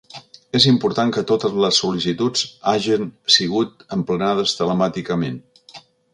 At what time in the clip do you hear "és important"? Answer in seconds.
0.59-1.11